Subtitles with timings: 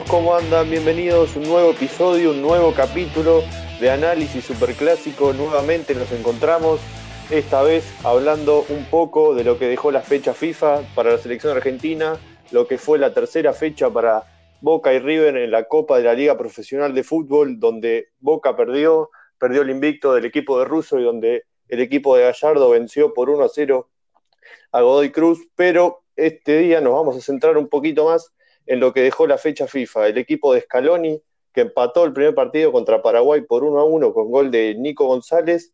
[0.00, 0.70] ¿Cómo andan?
[0.70, 3.42] Bienvenidos a un nuevo episodio, un nuevo capítulo
[3.78, 5.34] de análisis superclásico.
[5.34, 6.80] Nuevamente nos encontramos,
[7.28, 11.54] esta vez hablando un poco de lo que dejó la fecha FIFA para la selección
[11.54, 12.18] argentina,
[12.52, 14.24] lo que fue la tercera fecha para
[14.62, 19.10] Boca y River en la Copa de la Liga Profesional de Fútbol, donde Boca perdió,
[19.36, 23.28] perdió el invicto del equipo de Russo y donde el equipo de Gallardo venció por
[23.28, 23.90] 1 a 0
[24.72, 28.32] a Godoy Cruz, pero este día nos vamos a centrar un poquito más
[28.66, 30.08] en lo que dejó la fecha FIFA.
[30.08, 31.20] El equipo de Scaloni,
[31.52, 35.06] que empató el primer partido contra Paraguay por 1 a 1 con gol de Nico
[35.06, 35.72] González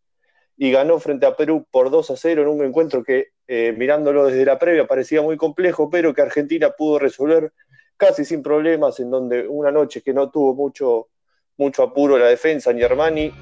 [0.56, 4.26] y ganó frente a Perú por 2 a 0 en un encuentro que, eh, mirándolo
[4.26, 7.52] desde la previa, parecía muy complejo, pero que Argentina pudo resolver
[7.96, 11.08] casi sin problemas, en donde una noche que no tuvo mucho,
[11.56, 13.32] mucho apuro la defensa ni Armani,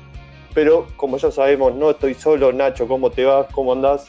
[0.55, 2.52] pero como ya sabemos, no estoy solo.
[2.52, 3.47] Nacho, ¿cómo te vas?
[3.52, 4.06] ¿Cómo andás?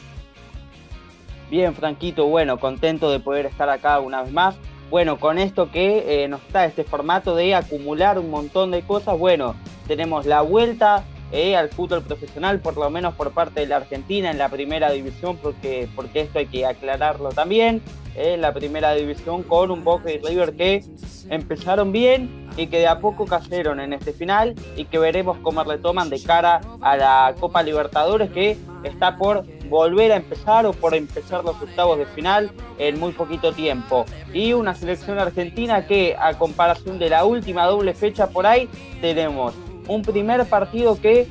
[1.50, 4.56] Bien, Franquito, bueno, contento de poder estar acá una vez más.
[4.90, 9.18] Bueno, con esto que eh, nos está este formato de acumular un montón de cosas,
[9.18, 9.54] bueno,
[9.86, 14.30] tenemos la vuelta eh, al fútbol profesional, por lo menos por parte de la Argentina
[14.30, 17.82] en la primera división, porque, porque esto hay que aclararlo también.
[18.16, 20.82] Eh, la primera división con un Boca y River que
[21.28, 25.62] empezaron bien y que de a poco cayeron en este final y que veremos cómo
[25.62, 30.94] retoman de cara a la Copa Libertadores que está por volver a empezar o por
[30.94, 34.06] empezar los octavos de final en muy poquito tiempo.
[34.32, 38.68] Y una selección argentina que a comparación de la última doble fecha por ahí
[39.00, 39.54] tenemos
[39.86, 41.26] un primer partido que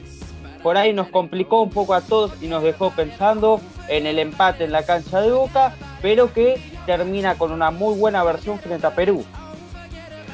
[0.63, 4.66] por ahí nos complicó un poco a todos y nos dejó pensando en el empate
[4.66, 8.95] en la cancha de Boca, pero que termina con una muy buena versión frente a
[8.95, 9.23] Perú.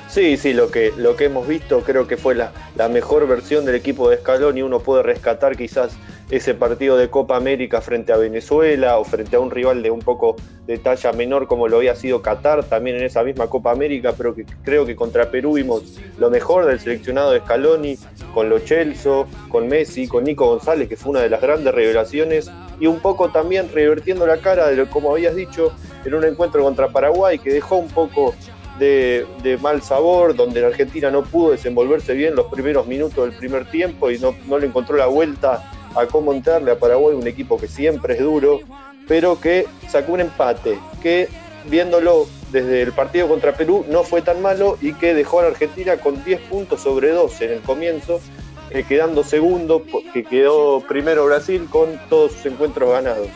[0.07, 3.65] Sí, sí, lo que, lo que hemos visto creo que fue la, la mejor versión
[3.65, 5.95] del equipo de Escalón y uno puede rescatar quizás
[6.29, 9.99] ese partido de Copa América frente a Venezuela o frente a un rival de un
[9.99, 10.35] poco
[10.65, 14.33] de talla menor como lo había sido Qatar, también en esa misma Copa América, pero
[14.33, 17.97] que creo que contra Perú vimos lo mejor del seleccionado de Scaloni,
[18.33, 22.49] con Lo Celso, con Messi, con Nico González, que fue una de las grandes revelaciones,
[22.79, 25.73] y un poco también revertiendo la cara de lo como habías dicho
[26.05, 28.33] en un encuentro contra Paraguay que dejó un poco
[28.79, 33.69] de, mal sabor, donde la Argentina no pudo desenvolverse bien los primeros minutos del primer
[33.69, 37.57] tiempo y no, no le encontró la vuelta a cómo entrarle a Paraguay, un equipo
[37.57, 38.59] que siempre es duro,
[39.07, 41.29] pero que sacó un empate, que
[41.65, 45.47] viéndolo desde el partido contra Perú no fue tan malo y que dejó a la
[45.49, 48.21] Argentina con 10 puntos sobre 12 en el comienzo,
[48.69, 49.83] eh, quedando segundo,
[50.13, 53.27] que quedó primero Brasil con todos sus encuentros ganados.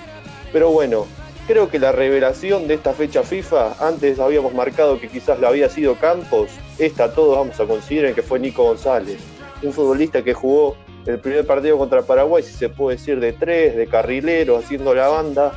[0.51, 1.05] Pero bueno,
[1.47, 5.69] creo que la revelación de esta fecha FIFA, antes habíamos marcado que quizás la había
[5.69, 9.17] sido Campos, esta todos vamos a considerar que fue Nico González,
[9.63, 10.75] un futbolista que jugó
[11.07, 15.07] el primer partido contra Paraguay, si se puede decir, de tres, de carrilero, haciendo la
[15.07, 15.53] banda,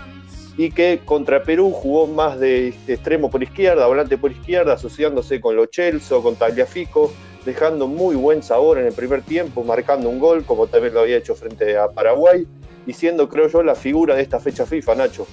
[0.57, 5.57] y que contra Perú jugó más de extremo por izquierda, volante por izquierda, asociándose con
[5.57, 7.13] Lo Chelso, con Tagliafico,
[7.45, 11.17] dejando muy buen sabor en el primer tiempo, marcando un gol, como también lo había
[11.17, 12.47] hecho frente a Paraguay,
[12.87, 15.27] y siendo, creo yo, la figura de esta fecha FIFA, Nacho.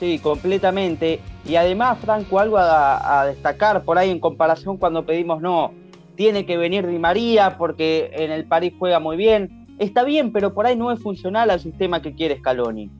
[0.00, 1.20] Sí, completamente.
[1.46, 5.72] Y además, Franco, algo a, a destacar por ahí en comparación cuando pedimos no
[6.16, 9.66] tiene que venir Di María porque en el París juega muy bien.
[9.78, 12.90] Está bien, pero por ahí no es funcional al sistema que quiere Scaloni.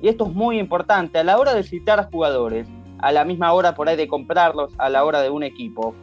[0.00, 1.18] Y esto es muy importante.
[1.18, 2.66] A la hora de citar jugadores,
[2.98, 5.94] a la misma hora por ahí de comprarlos, a la hora de un equipo,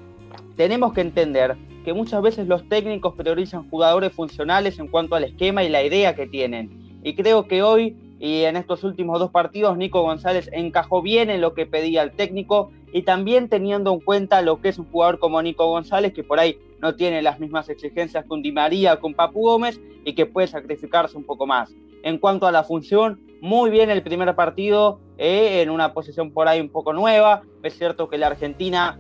[0.56, 5.64] tenemos que entender que muchas veces los técnicos priorizan jugadores funcionales en cuanto al esquema
[5.64, 7.00] y la idea que tienen.
[7.04, 11.42] Y creo que hoy y en estos últimos dos partidos Nico González encajó bien en
[11.42, 15.20] lo que pedía el técnico y también teniendo en cuenta lo que es un jugador
[15.20, 19.14] como Nico González, que por ahí no tiene las mismas exigencias con Di María con
[19.14, 21.74] Papu Gómez y que puede sacrificarse un poco más.
[22.04, 26.48] En cuanto a la función, muy bien el primer partido, eh, en una posición por
[26.48, 27.44] ahí un poco nueva.
[27.64, 29.00] Es cierto que la Argentina,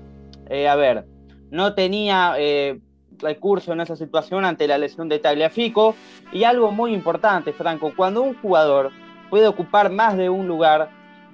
[0.49, 1.05] eh, a ver,
[1.49, 2.79] no tenía eh,
[3.17, 5.95] recurso en esa situación ante la lesión de Tagliafico.
[6.31, 8.91] Y algo muy importante, Franco, cuando un jugador
[9.29, 10.89] puede ocupar más de un lugar,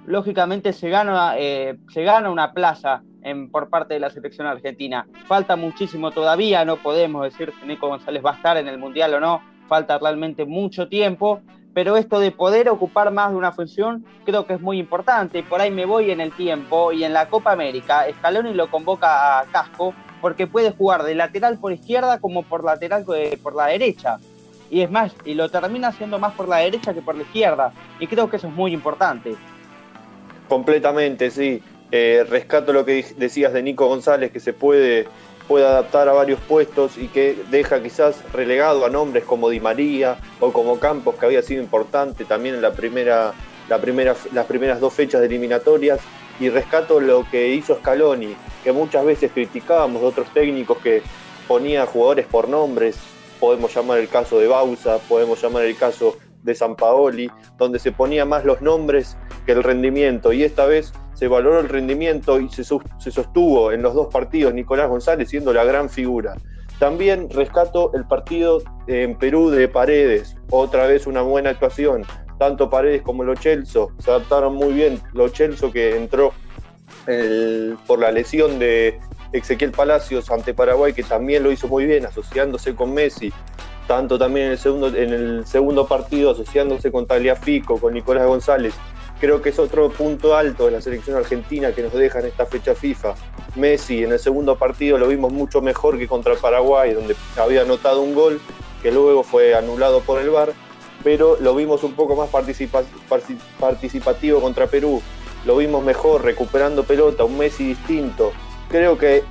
[0.08, 5.06] lógicamente se gana, eh, se gana una plaza en, por parte de la selección argentina.
[5.28, 9.14] Falta muchísimo todavía, no podemos decir si Nico González va a estar en el Mundial
[9.14, 11.42] o no, falta realmente mucho tiempo,
[11.74, 15.44] pero esto de poder ocupar más de una función creo que es muy importante.
[15.44, 19.40] Por ahí me voy en el tiempo y en la Copa América, Scaloni lo convoca
[19.40, 23.68] a Casco porque puede jugar de lateral por izquierda como por lateral eh, por la
[23.68, 24.20] derecha.
[24.70, 27.74] Y es más, y lo termina haciendo más por la derecha que por la izquierda.
[28.00, 29.36] Y creo que eso es muy importante.
[30.48, 31.62] Completamente, sí.
[31.92, 35.08] Eh, rescato lo que decías de Nico González, que se puede,
[35.48, 40.18] puede adaptar a varios puestos y que deja quizás relegado a nombres como Di María
[40.42, 43.34] o como Campos, que había sido importante también en la primera,
[43.70, 46.00] la primera, las primeras dos fechas eliminatorias.
[46.40, 51.02] Y rescato lo que hizo Scaloni, que muchas veces criticábamos de otros técnicos que
[51.48, 53.00] ponía jugadores por nombres,
[53.40, 57.92] podemos llamar el caso de Bausa, podemos llamar el caso de San Paoli, donde se
[57.92, 59.18] ponía más los nombres
[59.52, 60.34] el rendimiento.
[60.34, 64.90] Y esta vez se valoró el rendimiento y se, sostuvo en los dos partidos Nicolás
[64.90, 66.36] González siendo la gran figura.
[66.80, 72.06] También rescato el partido en Perú de Paredes, otra vez una buena actuación.
[72.38, 75.02] Tanto Paredes como Lo Chelso se adaptaron muy bien.
[75.14, 76.34] Lo Chelso que entró
[77.88, 79.00] por la lesión de
[79.32, 83.32] Ezequiel Palacios ante Paraguay, que también lo hizo muy bien, asociándose con Messi,
[83.88, 88.74] tanto también en el segundo, en el segundo partido, asociándose con Taliafico, con Nicolás González.
[89.20, 92.46] Creo que es otro punto alto de la selección argentina que nos deja en esta
[92.46, 93.16] fecha FIFA.
[93.56, 98.02] Messi en el segundo partido lo vimos mucho mejor que contra Paraguay, donde había anotado
[98.02, 98.40] un gol
[98.82, 100.54] que luego fue anulado por el VAR,
[101.04, 102.30] pero lo vimos un poco más
[103.60, 105.02] participativo contra Perú.
[105.46, 108.34] Lo vimos mejor, recuperando pelota, un Messi distinto,
[108.70, 109.24] creo que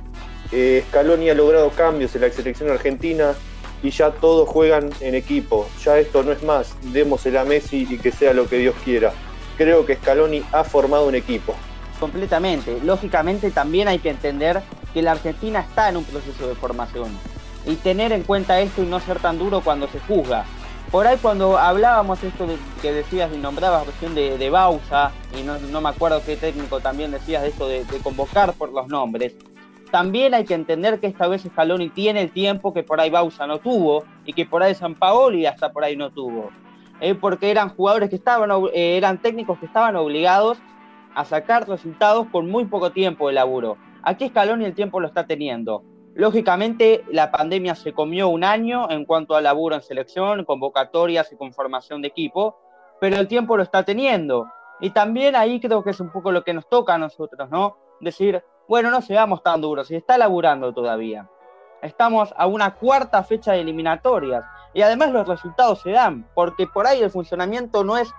[0.51, 3.35] eh, Scaloni ha logrado cambios en la selección argentina
[3.83, 5.67] y ya todos juegan en equipo.
[5.83, 9.13] Ya esto no es más, démosela a Messi y que sea lo que Dios quiera.
[9.57, 11.55] Creo que Scaloni ha formado un equipo.
[11.99, 12.79] Completamente.
[12.83, 14.61] Lógicamente también hay que entender
[14.93, 17.09] que la Argentina está en un proceso de formación.
[17.65, 20.45] Y tener en cuenta esto y no ser tan duro cuando se juzga.
[20.91, 25.43] Por ahí cuando hablábamos esto de, que decías y nombrabas cuestión de, de Bausa, y
[25.43, 29.35] no, me acuerdo qué técnico también decías de esto de, convocar por los nombres,
[29.91, 33.47] también hay que entender que esta vez Scaloni tiene el tiempo que por ahí Bausa
[33.47, 36.51] no tuvo, y que por ahí San Paoli hasta por ahí no tuvo.
[36.99, 40.57] Eh, porque eran jugadores que estaban, eh, eran técnicos que estaban obligados
[41.13, 43.77] a sacar resultados con muy poco tiempo de laburo.
[44.03, 45.83] Aquí Scaloni el tiempo lo está teniendo.
[46.15, 51.37] Lógicamente, la pandemia se comió un año en cuanto a laburo en selección, convocatorias y
[51.37, 52.57] conformación de equipo,
[52.99, 54.47] pero el tiempo lo está teniendo.
[54.79, 57.77] Y también ahí creo que es un poco lo que nos toca a nosotros, ¿no?
[57.99, 61.29] Decir, bueno, no seamos tan duros, y está laburando todavía.
[61.81, 66.87] Estamos a una cuarta fecha de eliminatorias y además los resultados se dan, porque por
[66.87, 68.09] ahí el funcionamiento no es,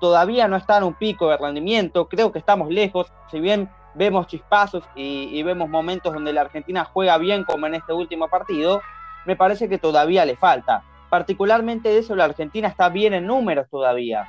[0.00, 4.26] todavía no está en un pico de rendimiento, creo que estamos lejos, si bien vemos
[4.26, 8.82] chispazos y, vemos momentos donde la Argentina juega bien como en este último partido,
[9.24, 10.84] me parece que todavía le falta.
[11.08, 14.28] Particularmente de eso la Argentina está bien en números todavía.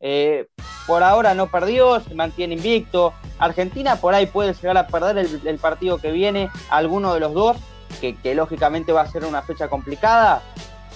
[0.00, 0.46] Eh,
[0.86, 3.12] por ahora no perdió, se mantiene invicto.
[3.38, 7.56] Argentina por ahí puede llegar a perder el, partido que viene, alguno de los dos,
[8.00, 10.42] que, lógicamente va a ser una fecha complicada,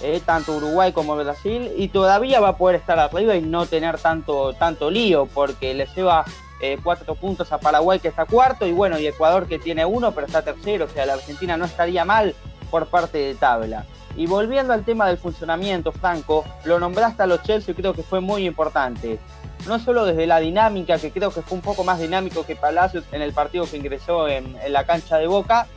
[0.01, 3.97] eh, tanto Uruguay como Brasil, y todavía va a poder estar arriba y no tener
[3.99, 6.25] tanto, tanto lío, porque le lleva
[6.61, 10.13] eh, cuatro puntos a Paraguay que está cuarto y bueno, y Ecuador que tiene uno
[10.13, 12.33] pero está tercero, o sea, la Argentina no estaría mal
[12.71, 13.85] por parte de tabla.
[14.15, 18.03] Y volviendo al tema del funcionamiento, Franco, lo nombraste a los Chelsea y creo que
[18.03, 19.19] fue muy importante.
[19.67, 23.03] No solo desde la dinámica, que creo que fue un poco más dinámico que Palacios
[23.11, 25.67] en el partido que ingresó en, en la cancha de Boca,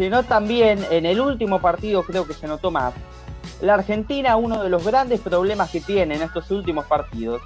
[0.00, 2.94] sino también en el último partido creo que se notó más.
[3.60, 7.42] La Argentina, uno de los grandes problemas que tiene en estos últimos partidos,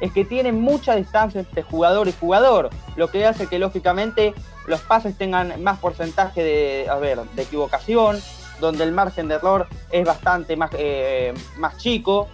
[0.00, 4.32] es que tiene mucha distancia entre jugador y jugador, lo que hace que lógicamente
[4.66, 8.18] los pases tengan más porcentaje de, a ver, de equivocación,
[8.58, 12.28] donde el margen de error es bastante más, eh, más chico,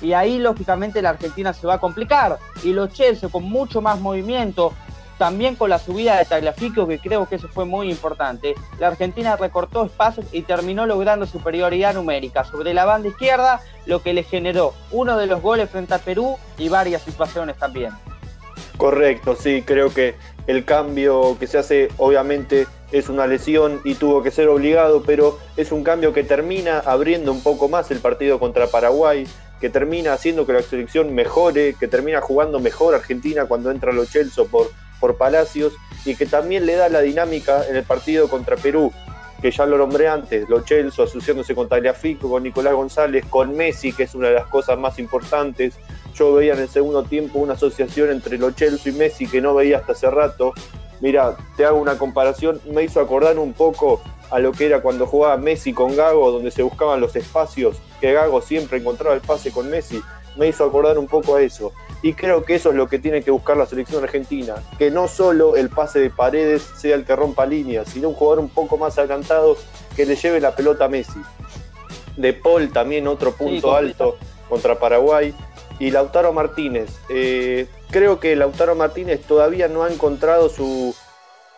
[0.00, 3.98] y ahí lógicamente la Argentina se va a complicar, y los Chelsea con mucho más
[3.98, 4.72] movimiento,
[5.20, 9.36] también con la subida de Tagliafico, que creo que eso fue muy importante, la Argentina
[9.36, 14.72] recortó espacios y terminó logrando superioridad numérica sobre la banda izquierda, lo que le generó
[14.90, 17.92] uno de los goles frente a Perú y varias situaciones también.
[18.78, 20.14] Correcto, sí, creo que
[20.46, 25.38] el cambio que se hace obviamente es una lesión y tuvo que ser obligado, pero
[25.58, 29.26] es un cambio que termina abriendo un poco más el partido contra Paraguay,
[29.60, 34.10] que termina haciendo que la selección mejore, que termina jugando mejor Argentina cuando entra los
[34.10, 35.72] Chelsea por por Palacios
[36.04, 38.92] y que también le da la dinámica en el partido contra Perú,
[39.40, 43.92] que ya lo nombré antes, Lo Chelsea asociándose con Tagliafico, con Nicolás González, con Messi,
[43.92, 45.74] que es una de las cosas más importantes.
[46.14, 49.54] Yo veía en el segundo tiempo una asociación entre Lo Chelsea y Messi que no
[49.54, 50.52] veía hasta hace rato.
[51.00, 55.06] Mira, te hago una comparación, me hizo acordar un poco a lo que era cuando
[55.06, 59.50] jugaba Messi con Gago, donde se buscaban los espacios, que Gago siempre encontraba el pase
[59.50, 60.02] con Messi,
[60.36, 61.72] me hizo acordar un poco a eso.
[62.02, 65.06] Y creo que eso es lo que tiene que buscar la selección argentina, que no
[65.06, 68.78] solo el pase de paredes sea el que rompa líneas, sino un jugador un poco
[68.78, 69.56] más adelantado
[69.94, 71.20] que le lleve la pelota a Messi.
[72.16, 74.16] De Paul también otro punto alto
[74.48, 75.34] contra Paraguay.
[75.78, 76.90] Y Lautaro Martínez.
[77.08, 80.94] Eh, creo que Lautaro Martínez todavía no ha encontrado su,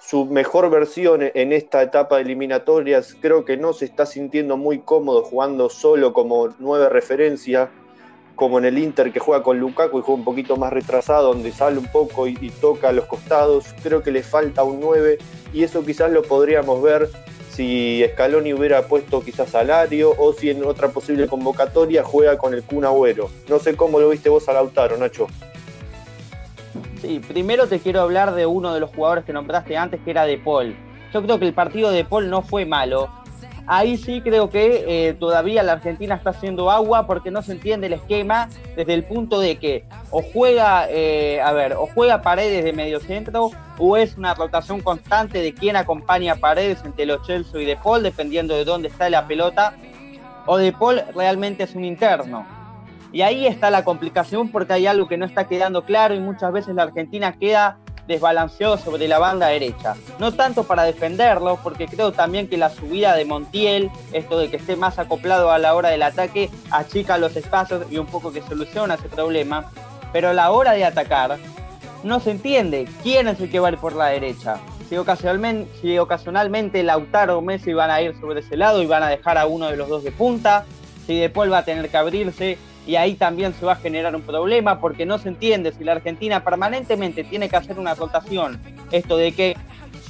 [0.00, 3.16] su mejor versión en esta etapa de eliminatorias.
[3.20, 7.70] Creo que no se está sintiendo muy cómodo jugando solo como nueve referencia
[8.34, 11.52] como en el Inter que juega con Lukaku y juega un poquito más retrasado, donde
[11.52, 13.66] sale un poco y, toca los costados.
[13.82, 15.18] Creo que le falta un 9
[15.52, 17.08] y eso quizás lo podríamos ver
[17.50, 22.62] si Scaloni hubiera puesto quizás salario o si en otra posible convocatoria juega con el
[22.62, 22.86] Kun.
[23.48, 25.26] No sé cómo lo viste vos a Lautaro, Nacho.
[27.00, 30.24] Sí, primero te quiero hablar de uno de los jugadores que nombraste antes, que era
[30.24, 30.74] De Paul.
[31.12, 33.10] Yo creo que el partido de Paul no fue malo,
[33.66, 37.86] Ahí sí creo que eh, todavía la Argentina está haciendo agua porque no se entiende
[37.86, 42.64] el esquema desde el punto de que o juega, eh, a ver, o juega Paredes
[42.64, 47.26] de medio centro o es una rotación constante de quién acompaña a Paredes entre los
[47.26, 49.74] Chelsea y De Paul, dependiendo de dónde está la pelota,
[50.46, 52.44] o De Paul realmente es un interno.
[53.12, 56.52] Y ahí está la complicación porque hay algo que no está quedando claro y muchas
[56.52, 59.94] veces la Argentina queda desbalanceó sobre la banda derecha.
[60.18, 64.56] No tanto para defenderlo, porque creo también que la subida de Montiel, esto de que
[64.56, 68.42] esté más acoplado a la hora del ataque, achica los espacios y un poco que
[68.42, 69.70] soluciona ese problema.
[70.12, 71.38] Pero a la hora de atacar,
[72.02, 74.58] no se entiende quién es el que va a ir por la derecha.
[74.88, 79.02] Si ocasionalmente, si ocasionalmente Lautaro o Messi van a ir sobre ese lado y van
[79.02, 80.66] a dejar a uno de los dos de punta,
[81.06, 84.22] si después va a tener que abrirse y ahí también se va a generar un
[84.22, 88.60] problema porque no se entiende si la Argentina permanentemente tiene que hacer una rotación.
[88.90, 89.56] Esto de que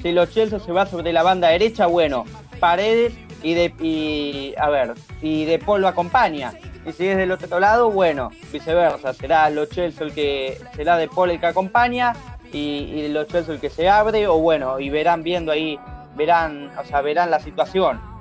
[0.00, 2.24] si los Chelsea se va sobre la banda derecha, bueno,
[2.60, 3.12] Paredes
[3.42, 6.52] y de a ver, y de Paul acompaña.
[6.86, 11.08] Y si es del otro lado, bueno, viceversa, será los Chelsea el que será de
[11.08, 12.14] Paul el que acompaña
[12.52, 15.78] y, y los Chelsea el que se abre o bueno, y verán viendo ahí,
[16.16, 18.11] verán, o sea, verán la situación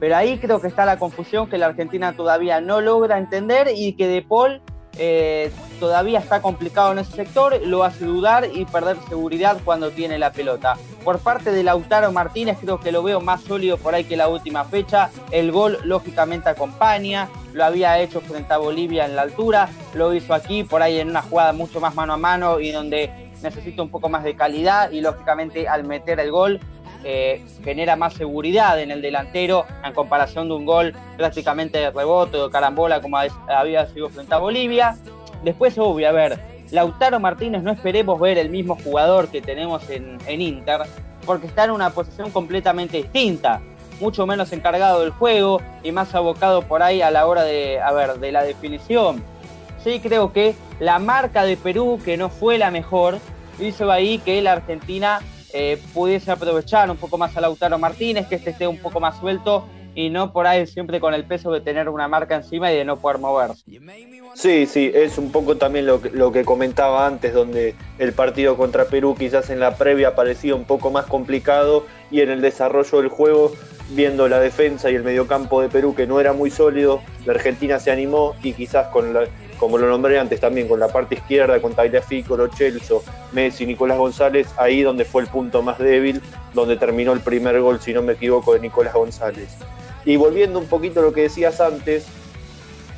[0.00, 3.92] pero ahí creo que está la confusión que la Argentina todavía no logra entender y
[3.92, 4.62] que De Paul
[4.98, 10.18] eh, todavía está complicado en ese sector, lo hace dudar y perder seguridad cuando tiene
[10.18, 10.76] la pelota.
[11.04, 14.28] Por parte de Lautaro Martínez creo que lo veo más sólido por ahí que la
[14.28, 15.10] última fecha.
[15.30, 20.34] El gol lógicamente acompaña, lo había hecho frente a Bolivia en la altura, lo hizo
[20.34, 23.90] aquí por ahí en una jugada mucho más mano a mano y donde necesita un
[23.90, 26.60] poco más de calidad y lógicamente al meter el gol
[27.04, 32.36] eh, genera más seguridad en el delantero en comparación de un gol prácticamente de rebote
[32.38, 34.96] o carambola como había sido frente a Bolivia.
[35.42, 36.38] Después, obvio, a ver,
[36.70, 40.82] Lautaro Martínez no esperemos ver el mismo jugador que tenemos en, en Inter,
[41.24, 43.60] porque está en una posición completamente distinta,
[44.00, 47.92] mucho menos encargado del juego y más abocado por ahí a la hora de, a
[47.92, 49.22] ver, de la definición.
[49.82, 53.18] Sí, creo que la marca de Perú, que no fue la mejor,
[53.58, 55.20] hizo ahí que la Argentina
[55.52, 59.18] eh, pudiese aprovechar un poco más a Lautaro Martínez, que este esté un poco más
[59.18, 62.76] suelto y no por ahí siempre con el peso de tener una marca encima y
[62.76, 63.62] de no poder moverse.
[64.34, 68.56] Sí, sí, es un poco también lo que, lo que comentaba antes, donde el partido
[68.56, 72.98] contra Perú quizás en la previa parecía un poco más complicado y en el desarrollo
[72.98, 73.52] del juego,
[73.90, 77.80] viendo la defensa y el mediocampo de Perú que no era muy sólido, la Argentina
[77.80, 79.24] se animó y quizás con la,
[79.60, 83.98] como lo nombré antes también, con la parte izquierda, con Tagliafico, Lo Celso, Messi, Nicolás
[83.98, 86.22] González, ahí donde fue el punto más débil,
[86.54, 89.50] donde terminó el primer gol, si no me equivoco, de Nicolás González.
[90.06, 92.06] Y volviendo un poquito a lo que decías antes,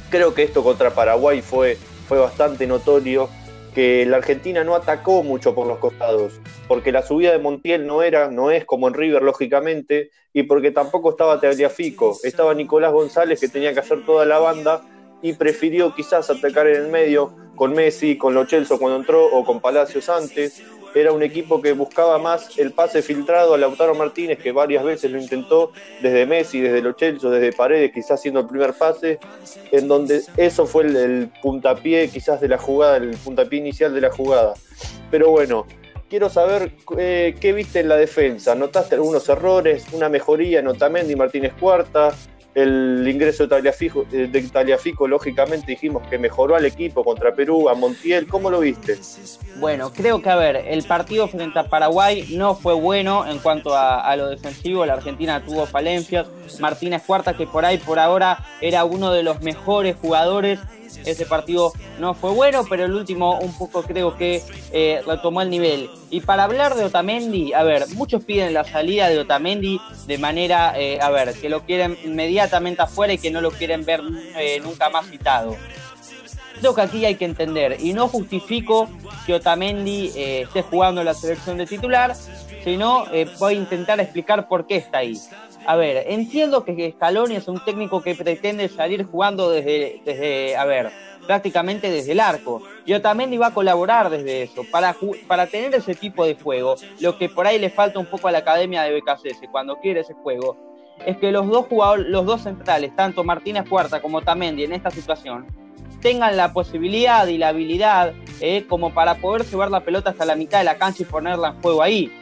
[0.09, 1.77] creo que esto contra Paraguay fue,
[2.07, 3.29] fue bastante notorio,
[3.75, 6.35] que la Argentina no atacó mucho por los costados,
[6.69, 10.71] porque la subida de Montiel no era, no es como en River, lógicamente, y porque
[10.71, 14.83] tampoco estaba Tagliafico, estaba Nicolás González que tenía que hacer toda la banda,
[15.23, 19.45] y prefirió quizás atacar en el medio con Messi, con Lo Celso cuando entró o
[19.45, 20.63] con Palacios antes.
[20.95, 25.11] Era un equipo que buscaba más el pase filtrado a Lautaro Martínez, que varias veces
[25.11, 29.19] lo intentó desde Messi, desde Lo Celso, desde Paredes, quizás haciendo el primer pase,
[29.71, 34.11] en donde eso fue el, puntapié quizás de la jugada, el puntapié inicial de la
[34.11, 34.53] jugada.
[35.11, 35.67] Pero bueno,
[36.11, 38.55] quiero saber eh, qué viste en la defensa.
[38.55, 39.87] ¿Notaste algunos errores?
[39.93, 42.13] ¿Una mejoría en Otamendi, Martínez Cuarta?
[42.55, 47.69] El ingreso de Taliafico, eh, de Taliafico, lógicamente dijimos que mejoró al equipo contra Perú,
[47.69, 48.99] a Montiel, ¿cómo lo viste?
[49.57, 53.75] Bueno, creo que a ver, el partido frente a Paraguay no fue bueno en cuanto
[53.75, 56.27] a, lo defensivo, la Argentina tuvo falencias,
[56.61, 60.59] Martínez Cuarta que por ahí por ahora era uno de los mejores jugadores
[61.05, 64.43] ese partido no fue bueno, pero el último un poco creo que
[64.73, 65.91] eh, retomó el nivel.
[66.11, 70.75] Y para hablar de Otamendi, a ver, muchos piden la salida de Otamendi de manera,
[70.79, 74.01] eh, a ver, que lo quieren inmediatamente afuera y que no lo quieren ver
[74.37, 75.57] eh, nunca más citado.
[76.61, 78.89] Creo que aquí hay que entender, y no justifico
[79.27, 82.15] que Otamendi esté jugando la selección de titular,
[82.63, 83.05] sino
[83.41, 85.21] voy a intentar explicar por qué está ahí.
[85.67, 90.65] A ver, entiendo que Scaloni es un técnico que pretende salir jugando desde, desde a
[90.65, 90.91] ver,
[91.27, 92.63] prácticamente desde el arco.
[92.85, 96.75] Y Otamendi va a colaborar desde eso, para, para tener ese tipo de juego.
[97.01, 100.01] Lo que por ahí le falta un poco a la academia de BKC cuando quiere
[100.01, 100.57] ese juego,
[101.07, 104.91] es que los dos jugadores, los dos centrales, tanto Martínez Puerta como Otamendi en esta
[104.91, 105.47] situación,
[106.01, 110.35] tengan la posibilidad y la habilidad eh, como para poder llevar la pelota hasta la
[110.35, 112.13] mitad de la cancha y ponerla en juego ahí.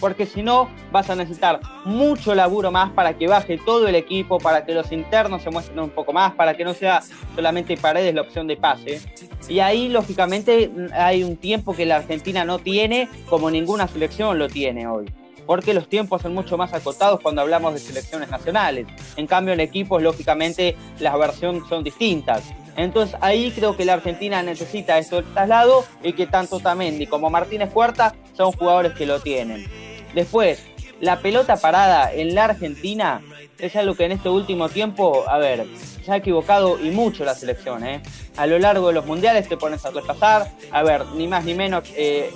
[0.00, 4.38] Porque si no, vas a necesitar mucho laburo más para que baje todo el equipo,
[4.38, 7.02] para que los internos se muestren un poco más, para que no sea
[7.34, 9.00] solamente paredes la opción de pase.
[9.48, 14.48] Y ahí, lógicamente, hay un tiempo que la Argentina no tiene, como ninguna selección lo
[14.48, 15.06] tiene hoy
[15.46, 18.86] porque los tiempos son mucho más acotados cuando hablamos de selecciones nacionales.
[19.16, 22.42] En cambio, en equipos, lógicamente, las versiones son distintas.
[22.78, 27.70] Entonces ahí creo que la Argentina necesita esto traslado y que tanto Tamendi como Martínez
[27.70, 29.87] Cuarta son jugadores que lo tienen.
[30.18, 30.60] Después,
[31.00, 33.22] la pelota parada en la Argentina
[33.56, 35.64] es algo que en este último tiempo, a ver,
[36.04, 38.02] se ha equivocado y mucho la selección, ¿eh?
[38.36, 41.54] A lo largo de los mundiales te pones a repasar, a ver, ni más ni
[41.54, 42.32] menos eh,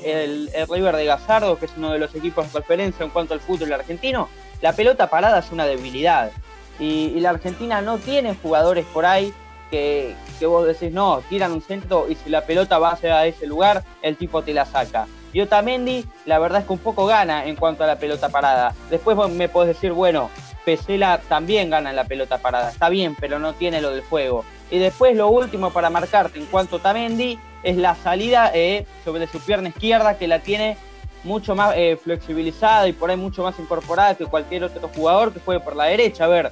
[0.55, 3.41] el, River de Gazardo, que es uno de los equipos de referencia en cuanto al
[3.41, 4.29] fútbol argentino,
[4.61, 6.31] la pelota parada es una debilidad.
[6.79, 9.35] Y, la Argentina no tiene jugadores por ahí
[9.73, 13.49] que, que, vos decís, no, tiran un centro y si la pelota va hacia ese
[13.49, 15.09] lugar, el tipo te la saca.
[15.33, 18.75] Y Otamendi, la verdad es que un poco gana en cuanto a la pelota parada.
[18.91, 20.31] Después me podés decir, bueno,
[20.65, 24.45] Pesela también gana en la pelota parada, está bien, pero no tiene lo del juego.
[24.71, 29.27] Y después lo último para marcarte en cuanto a Otamendi es la salida eh, sobre
[29.27, 30.77] su pierna izquierda que la tiene
[31.25, 35.41] mucho más eh, flexibilizada y por ahí mucho más incorporada que cualquier otro jugador que
[35.41, 36.25] juegue por la derecha.
[36.25, 36.50] A ver,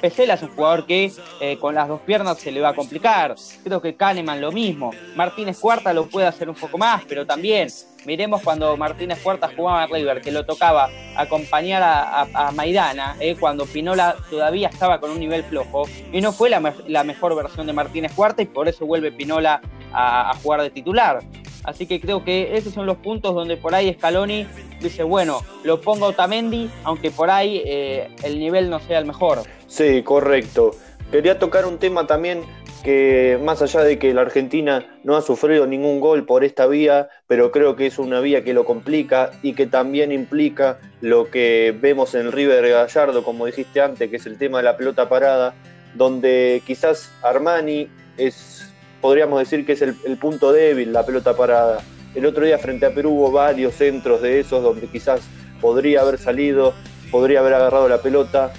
[0.00, 3.34] Pesela es un jugador que eh, con las dos piernas se le va a complicar.
[3.64, 4.92] Creo que Kahneman lo mismo.
[5.16, 7.68] Martínez Cuarta lo puede hacer un poco más, pero también
[8.06, 13.66] miremos cuando Martínez Cuarta jugaba a River, que lo tocaba acompañar a, Maidana, eh, cuando
[13.66, 18.12] Pinola todavía estaba con un nivel flojo, y no fue la, mejor versión de Martínez
[18.14, 19.60] Cuarta y por eso vuelve Pinola
[19.92, 21.20] a, jugar de titular.
[21.68, 24.46] Así que creo que esos son los puntos donde por ahí Scaloni
[24.80, 29.04] dice, bueno, lo pongo a Otamendi, aunque por ahí eh, el nivel no sea el
[29.04, 29.42] mejor.
[29.66, 30.70] Sí, correcto.
[31.12, 32.40] Quería tocar un tema también
[32.82, 37.10] que más allá de que la Argentina no ha sufrido ningún gol por esta vía,
[37.26, 41.76] pero creo que es una vía que lo complica y que también implica lo que
[41.78, 45.54] vemos en River Gallardo, como dijiste antes, que es el tema de la pelota parada,
[45.94, 48.67] donde quizás Armani es,
[49.00, 51.80] podríamos decir que es el, punto débil, la pelota parada.
[52.14, 55.20] El otro día frente a Perú hubo varios centros de esos donde quizás
[55.60, 56.74] podría haber salido,
[57.10, 58.52] podría haber agarrado la pelota,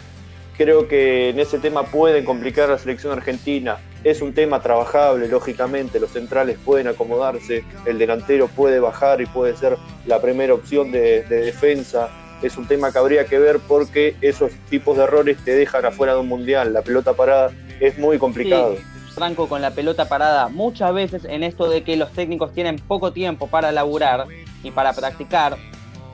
[0.57, 3.77] creo que en ese tema pueden complicar la selección argentina.
[4.03, 9.55] Es un tema trabajable, lógicamente, los centrales pueden acomodarse, el delantero puede bajar y puede
[9.55, 12.09] ser la primera opción de, defensa.
[12.41, 16.13] Es un tema que habría que ver porque esos tipos de errores te dejan afuera
[16.13, 16.71] de un mundial.
[16.73, 18.77] La pelota parada es muy complicado.
[19.19, 23.11] Franco, con la pelota parada, muchas veces en esto de que los técnicos tienen poco
[23.11, 24.27] tiempo para laburar
[24.63, 25.57] y para practicar,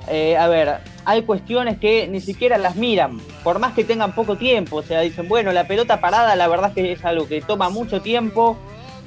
[0.08, 4.38] eh, a ver, hay cuestiones que ni siquiera las miran, por más que tengan poco
[4.38, 4.78] tiempo.
[4.78, 7.70] O sea, dicen, bueno, la pelota parada la verdad es que es algo que toma
[7.70, 8.58] mucho tiempo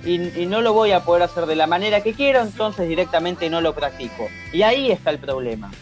[0.05, 3.61] y, no lo voy a poder hacer de la manera que quiero, entonces directamente no
[3.61, 4.29] lo practico.
[4.53, 5.73] Y ahí está el problema.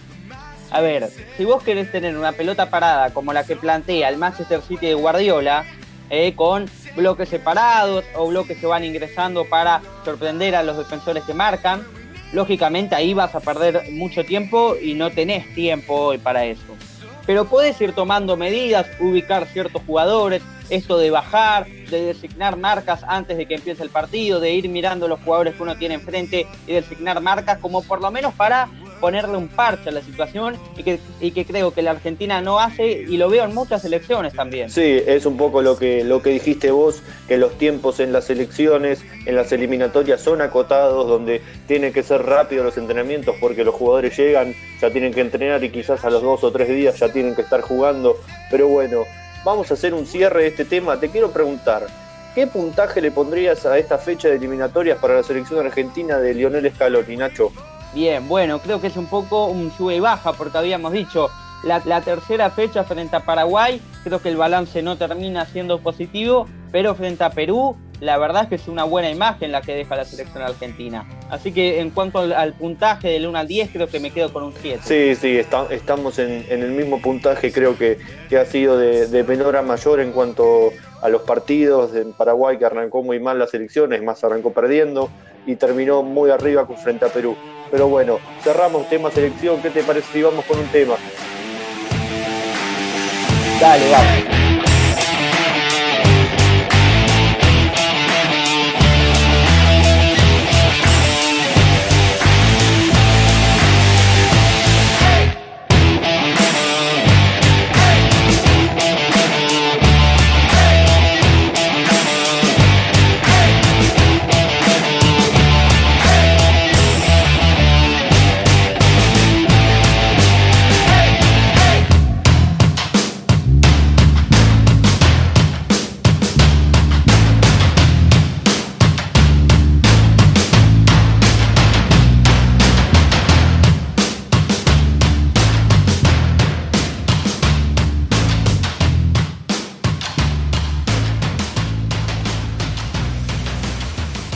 [0.71, 4.63] A ver, si vos querés tener una pelota parada como la que plantea el Manchester
[4.63, 5.67] City de Guardiola,
[6.09, 6.67] eh, con
[6.97, 11.87] bloques separados o bloques que van ingresando para sorprender a los defensores que marcan,
[12.33, 16.65] lógicamente ahí vas a perder mucho tiempo y no tenés tiempo hoy para eso.
[17.27, 23.37] Pero puedes ir tomando medidas, ubicar ciertos jugadores, esto de bajar, de designar marcas antes
[23.37, 26.73] de que empiece el partido, de ir mirando los jugadores que uno tiene enfrente y
[26.73, 28.69] designar marcas como por lo menos para
[29.01, 32.59] ponerle un parche a la situación y que, y que creo que la Argentina no
[32.59, 34.71] hace y lo veo en muchas elecciones también.
[34.71, 38.31] Sí, es un poco lo que, lo que dijiste vos, que los tiempos en las
[38.31, 43.75] elecciones, en las eliminatorias son acotados, donde tienen que ser rápidos los entrenamientos porque los
[43.75, 47.13] jugadores llegan, ya tienen que entrenar y quizás a los dos o tres días ya
[47.13, 48.17] tienen que estar jugando.
[48.51, 49.05] Pero bueno,
[49.45, 50.99] vamos a hacer un cierre de este tema.
[50.99, 51.87] Te quiero preguntar,
[52.35, 56.73] ¿qué puntaje le pondrías a esta fecha de eliminatorias para la selección argentina de Lionel
[56.75, 57.53] Scaloni, Nacho?
[57.95, 61.31] Bien, bueno, creo que es un poco un sube y baja, porque habíamos dicho
[61.63, 66.95] la, tercera fecha frente a Paraguay, creo que el balance no termina siendo positivo, pero
[66.95, 70.05] frente a Perú, la verdad es que es una buena imagen la que deja la
[70.05, 71.09] selección argentina.
[71.31, 74.45] Así que en cuanto al, puntaje del 1 al 10, creo que me quedo con
[74.45, 74.81] un 7.
[74.85, 75.39] Sí, sí,
[75.71, 80.01] estamos en, el mismo puntaje, creo que, que ha sido de, de, menor a mayor
[80.01, 80.71] en cuanto
[81.03, 85.11] a los partidos en Paraguay, que arrancó muy mal las elecciones, más arrancó perdiendo
[85.47, 87.37] y terminó muy arriba frente a Perú.
[87.71, 89.61] Pero bueno, cerramos tema selección.
[89.61, 90.95] ¿Qué te parece si vamos con un tema?
[93.61, 94.46] Dale, vamos.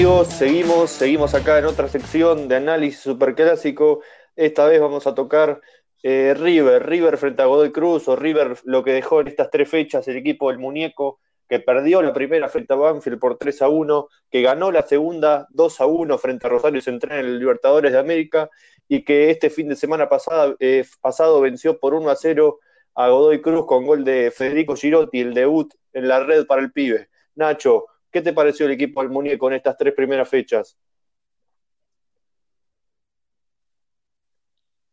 [0.00, 4.00] Sergio, seguimos, seguimos acá en otra sección de análisis superclásico.
[4.34, 5.60] Esta vez vamos a tocar
[6.02, 9.68] eh, River, River frente a Godoy Cruz o River lo que dejó en estas tres
[9.68, 13.68] fechas el equipo del muñeco que perdió la primera frente a Banfield por 3 a
[13.68, 17.92] 1, que ganó la segunda 2 a 1 frente a Rosario Central en el Libertadores
[17.92, 18.48] de América
[18.88, 20.08] y que este fin de semana
[20.60, 22.58] eh, pasado venció por 1 a 0
[22.94, 26.72] a Godoy Cruz con gol de Federico Girotti, el debut en la red para el
[26.72, 27.10] pibe.
[27.34, 30.76] Nacho, ¿qué te pareció el equipo del muñeco en estas tres primeras fechas?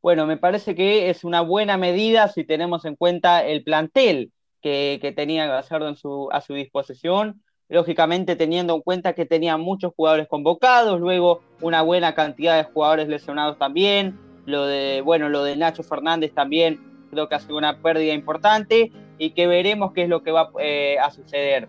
[0.01, 5.13] Bueno, me parece que es una buena medida si tenemos en cuenta el plantel que,
[5.15, 7.41] tenía Gallardo en su, a su disposición.
[7.69, 13.09] Lógicamente teniendo en cuenta que tenía muchos jugadores convocados, luego una buena cantidad de jugadores
[13.09, 14.17] lesionados también.
[14.45, 16.79] Lo de, bueno, lo de Nacho Fernández también
[17.11, 20.51] creo que ha sido una pérdida importante y que veremos qué es lo que va
[20.59, 21.67] eh, a suceder.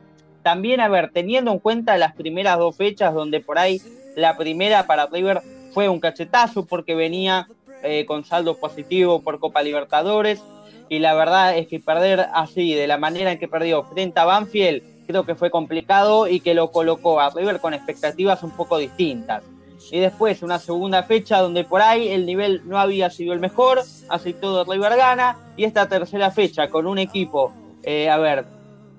[0.48, 3.82] También, a ver, teniendo en cuenta las primeras dos fechas, donde por ahí
[4.16, 5.42] la primera para River
[5.74, 7.48] fue un cachetazo porque venía
[7.82, 10.42] eh, con saldo positivo por Copa Libertadores.
[10.88, 14.24] Y la verdad es que perder así, de la manera en que perdió frente a
[14.24, 18.78] Banfield, creo que fue complicado y que lo colocó a River con expectativas un poco
[18.78, 19.42] distintas.
[19.90, 23.82] Y después una segunda fecha donde por ahí el nivel no había sido el mejor,
[24.08, 25.36] así todo River gana.
[25.58, 28.46] Y esta tercera fecha con un equipo, eh, a ver,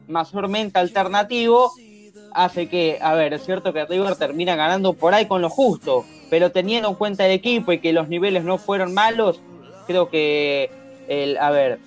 [0.09, 1.71] mayormente alternativo,
[2.33, 6.05] hace que, a ver, es cierto que River termina ganando por ahí con lo justo,
[6.29, 9.39] pero teniendo en cuenta el equipo y que los niveles no fueron malos,
[9.87, 10.69] creo que,
[11.07, 11.79] el, a ver,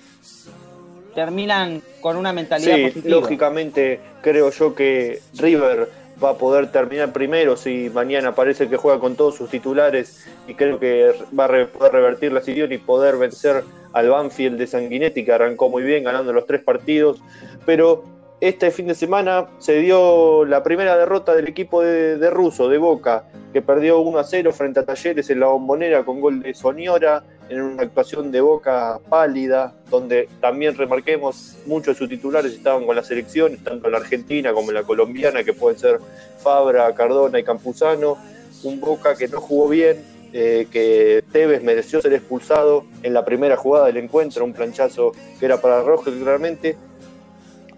[1.14, 5.90] terminan con una mentalidad sí, Lógicamente, creo yo que River
[6.22, 10.54] va a poder terminar primero si mañana parece que juega con todos sus titulares y
[10.54, 15.24] creo que va a poder revertir la situación y poder vencer al Banfield de Sanguinetti
[15.24, 17.22] que arrancó muy bien ganando los tres partidos,
[17.66, 18.05] pero
[18.42, 23.22] este fin de semana se dio la primera derrota del equipo de, Russo, de Boca,
[23.52, 27.22] que perdió 1 a 0 frente a Talleres en la bombonera con gol de Soniora,
[27.48, 32.96] en una actuación de Boca pálida, donde también remarquemos muchos de sus titulares estaban con
[32.96, 36.00] la selección, tanto la Argentina como la colombiana, que pueden ser
[36.38, 38.18] Fabra, Cardona y Campuzano.
[38.64, 43.56] Un Boca que no jugó bien, eh, que Tevez mereció ser expulsado en la primera
[43.56, 46.76] jugada del encuentro, un planchazo que era para Rojas claramente,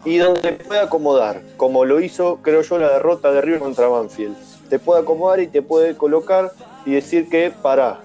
[0.04, 4.36] y donde puede acomodar, como lo hizo, creo yo, la derrota de River contra Banfield.
[4.68, 6.52] Te puede acomodar y te puede colocar
[6.86, 8.00] y decir que, para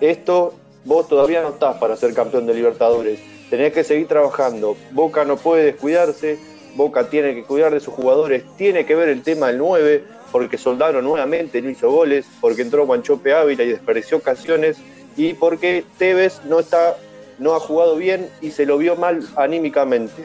[0.00, 4.76] esto vos todavía no estás para ser campeón de Libertadores, tenés que seguir trabajando.
[4.92, 6.38] Boca no puede descuidarse,
[6.74, 10.58] Boca tiene que cuidar de sus jugadores, tiene que ver el tema del 9, porque
[10.58, 14.78] Soldado nuevamente no hizo goles, porque entró Guanchope Ávila y desperdició ocasiones,
[15.16, 16.96] y porque Tevez no, está,
[17.38, 20.24] no ha jugado bien y se lo vio mal anímicamente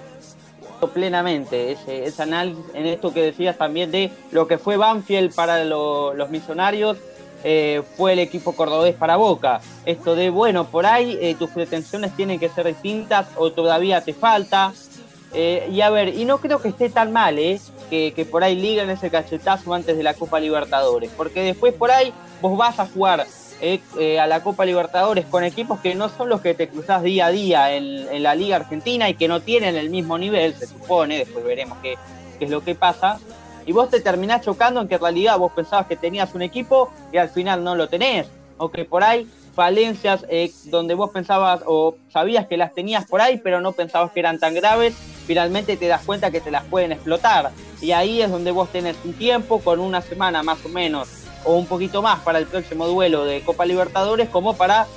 [0.93, 5.63] plenamente ese, ese, análisis en esto que decías también de lo que fue Banfield para
[5.63, 6.97] los misionarios,
[7.43, 9.61] eh, fue el equipo cordobés para Boca.
[9.85, 14.13] Esto de, bueno, por ahí eh, tus pretensiones tienen que ser distintas o todavía te
[14.13, 14.73] falta.
[15.33, 17.37] Eh, y a ver, y no creo que esté tan mal,
[17.89, 22.13] Que, por ahí ligan ese cachetazo antes de la Copa Libertadores, porque después por ahí
[22.41, 23.25] vos vas a jugar
[23.61, 27.03] eh, eh, a la Copa Libertadores con equipos que no son los que te cruzás
[27.03, 30.67] día a día en, la Liga Argentina y que no tienen el mismo nivel, se
[30.67, 31.95] supone, después veremos qué,
[32.39, 33.19] es lo que pasa.
[33.65, 36.91] Y vos te terminás chocando en que en realidad vos pensabas que tenías un equipo
[37.11, 38.27] y al final no lo tenés.
[38.57, 43.21] O que por ahí falencias eh, donde vos pensabas o sabías que las tenías por
[43.21, 44.93] ahí, pero no pensabas que eran tan graves,
[45.25, 47.51] finalmente te das cuenta que te las pueden explotar.
[47.81, 51.07] Y ahí es donde vos tenés un tiempo con una semana más o menos
[51.45, 54.87] o un poquito más para el próximo duelo de Copa Libertadores como para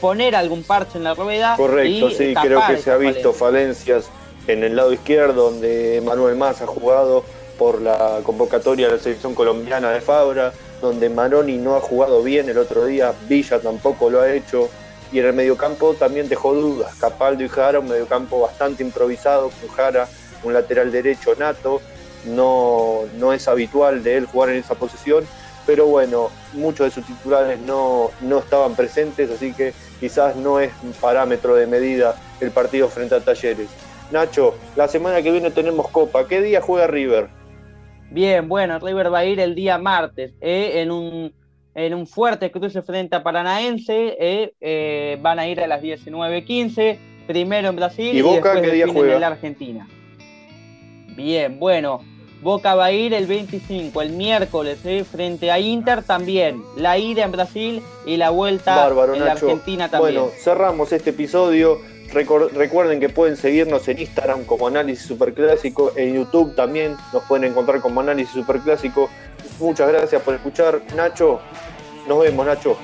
[0.00, 1.56] poner algún parche en la rueda.
[1.56, 4.08] Correcto, sí, creo que se ha visto falencias
[4.46, 7.24] en el lado izquierdo donde Manuel Más ha jugado
[7.58, 10.52] por la convocatoria de la selección colombiana de Fabra,
[10.84, 14.68] donde Maroni no ha jugado bien el otro día, Villa tampoco lo ha hecho,
[15.10, 19.70] y en el mediocampo también dejó dudas, Capaldo y Jara, un mediocampo bastante improvisado, con
[19.70, 20.08] Jara,
[20.42, 21.80] un lateral derecho nato,
[22.26, 25.26] no, no es habitual de él jugar en esa posición,
[25.66, 30.70] pero bueno, muchos de sus titulares no, no estaban presentes, así que quizás no es
[30.82, 33.68] un parámetro de medida el partido frente a Talleres.
[34.10, 36.28] Nacho, la semana que viene tenemos Copa.
[36.28, 37.28] ¿Qué día juega River?
[38.14, 41.34] Bien, bueno, River va a ir el día martes eh, en, un,
[41.74, 44.16] en un fuerte cruce frente a Paranaense.
[44.20, 46.96] Eh, eh, van a ir a las 19.15,
[47.26, 49.14] primero en Brasil y, Boca, ¿qué día juega?
[49.14, 49.88] en la Argentina.
[51.16, 52.02] Bien, bueno,
[52.40, 56.62] Boca va a ir el 25, el miércoles, eh, frente a Inter también.
[56.76, 60.20] La ida en Brasil y la vuelta en la Argentina también.
[60.20, 61.80] Bueno, cerramos este episodio.
[62.14, 67.80] Recuerden que pueden seguirnos en Instagram como Análisis Superclásico, en YouTube también nos pueden encontrar
[67.80, 69.10] como Análisis Superclásico.
[69.58, 71.40] Muchas gracias por escuchar, Nacho.
[72.08, 72.76] Nos vemos, Nacho.